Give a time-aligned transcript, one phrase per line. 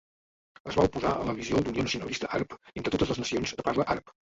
[0.71, 3.93] Es va oposar a la visió d'unió nacionalista àrab entre totes les nacions de parla
[3.99, 4.17] àrab.